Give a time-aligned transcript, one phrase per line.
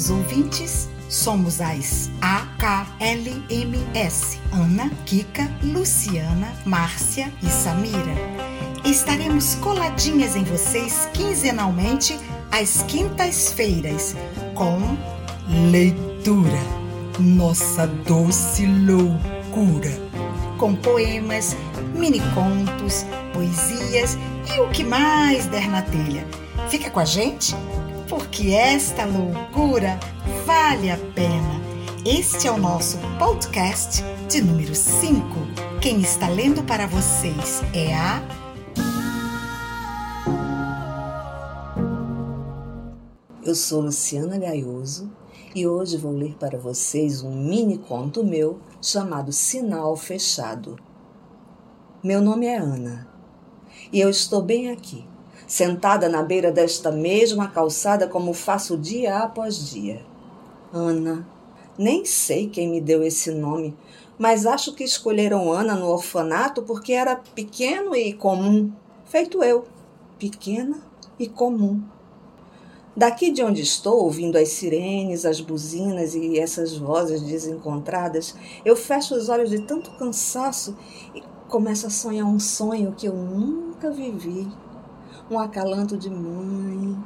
[0.00, 3.60] queridos ouvintes, somos as AKLMS:
[4.50, 8.14] Ana, Kika, Luciana, Márcia e Samira.
[8.84, 12.18] Estaremos coladinhas em vocês quinzenalmente
[12.50, 14.16] às quintas-feiras
[14.54, 14.96] com
[15.70, 16.60] leitura,
[17.18, 19.92] nossa doce loucura,
[20.56, 21.54] com poemas,
[21.94, 23.04] mini contos,
[23.34, 24.16] poesias
[24.56, 26.26] e o que mais der na telha.
[26.70, 27.54] Fica com a gente,
[28.10, 29.96] porque esta loucura
[30.44, 31.60] vale a pena.
[32.04, 35.22] Este é o nosso podcast de número 5.
[35.80, 38.20] Quem está lendo para vocês é a.
[43.44, 45.08] Eu sou Luciana Gaioso
[45.54, 50.76] e hoje vou ler para vocês um mini conto meu chamado Sinal Fechado.
[52.02, 53.08] Meu nome é Ana
[53.92, 55.06] e eu estou bem aqui,
[55.50, 60.00] sentada na beira desta mesma calçada como faço dia após dia.
[60.72, 61.26] Ana.
[61.76, 63.76] Nem sei quem me deu esse nome,
[64.16, 68.70] mas acho que escolheram Ana no orfanato porque era pequeno e comum,
[69.06, 69.64] feito eu,
[70.20, 70.80] pequena
[71.18, 71.82] e comum.
[72.96, 79.16] Daqui de onde estou, ouvindo as sirenes, as buzinas e essas vozes desencontradas, eu fecho
[79.16, 80.76] os olhos de tanto cansaço
[81.12, 84.46] e começo a sonhar um sonho que eu nunca vivi.
[85.30, 86.96] Um acalanto de mãe,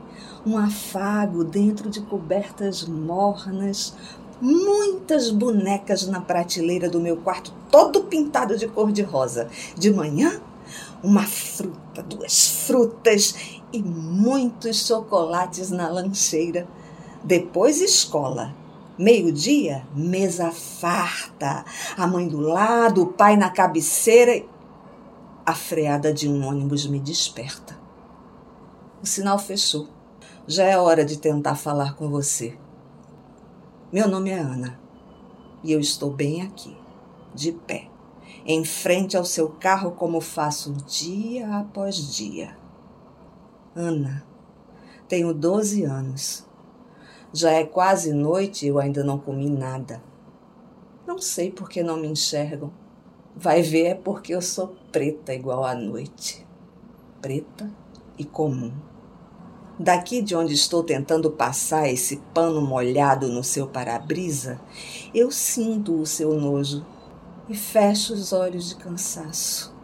[0.46, 3.94] um afago dentro de cobertas mornas,
[4.40, 9.48] muitas bonecas na prateleira do meu quarto, todo pintado de cor de rosa.
[9.76, 10.40] De manhã,
[11.02, 13.34] uma fruta, duas frutas
[13.72, 16.66] e muitos chocolates na lancheira.
[17.22, 18.54] Depois, escola.
[18.96, 21.64] Meio-dia, mesa farta,
[21.96, 24.44] a mãe do lado, o pai na cabeceira.
[25.44, 27.83] A freada de um ônibus me desperta.
[29.04, 29.86] O sinal fechou.
[30.46, 32.56] Já é hora de tentar falar com você.
[33.92, 34.80] Meu nome é Ana
[35.62, 36.74] e eu estou bem aqui,
[37.34, 37.90] de pé,
[38.46, 42.56] em frente ao seu carro, como faço dia após dia.
[43.76, 44.24] Ana,
[45.06, 46.46] tenho 12 anos
[47.30, 50.02] já é quase noite e eu ainda não comi nada.
[51.06, 52.72] Não sei por que não me enxergam.
[53.36, 56.46] Vai ver é porque eu sou preta igual à noite.
[57.20, 57.70] Preta
[58.18, 58.72] e comum.
[59.78, 64.60] Daqui de onde estou tentando passar esse pano molhado no seu para-brisa,
[65.12, 66.86] eu sinto o seu nojo
[67.48, 69.74] e fecho os olhos de cansaço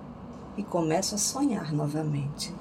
[0.57, 2.55] e começo a sonhar novamente.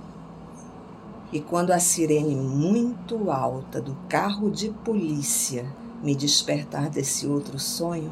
[1.31, 8.11] E quando a sirene muito alta do carro de polícia me despertar desse outro sonho,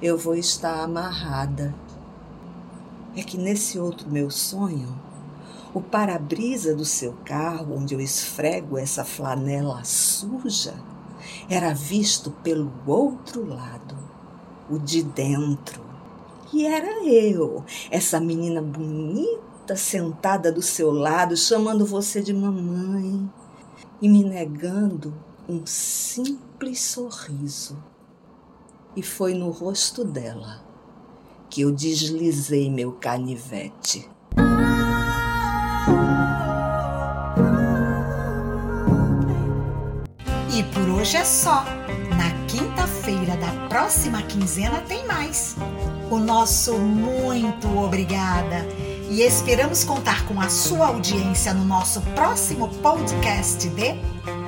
[0.00, 1.74] eu vou estar amarrada.
[3.16, 4.96] É que nesse outro meu sonho,
[5.76, 10.72] o para-brisa do seu carro, onde eu esfrego essa flanela suja,
[11.50, 13.94] era visto pelo outro lado,
[14.70, 15.84] o de dentro.
[16.50, 23.30] E era eu, essa menina bonita sentada do seu lado, chamando você de mamãe
[24.00, 25.12] e me negando
[25.46, 27.76] um simples sorriso.
[28.96, 30.64] E foi no rosto dela
[31.50, 34.15] que eu deslizei meu canivete.
[41.06, 41.64] Hoje é só.
[42.16, 45.54] Na quinta-feira da próxima quinzena tem mais.
[46.10, 48.66] O nosso muito obrigada
[49.08, 54.00] e esperamos contar com a sua audiência no nosso próximo podcast de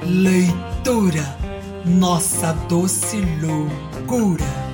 [0.03, 1.39] Leitura
[1.85, 4.69] Nossa Doce Loucura.